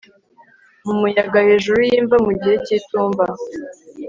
[0.85, 3.25] Mu muyaga hejuru yimva mu gihe cyitumba